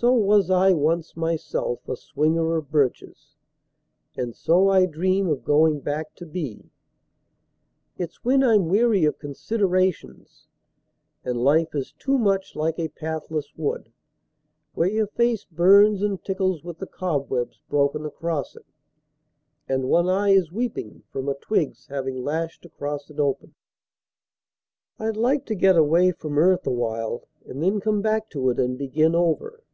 [0.00, 3.34] So was I once myself a swinger of birches.
[4.16, 6.70] And so I dream of going back to be.
[7.96, 10.46] It's when I'm weary of considerations,
[11.24, 13.90] And life is too much like a pathless wood
[14.74, 18.66] Where your face burns and tickles with the cobwebs Broken across it,
[19.68, 23.54] and one eye is weeping From a twig's having lashed across it open.
[25.00, 28.78] I'd like to get away from earth awhile And then come back to it and
[28.78, 29.64] begin over.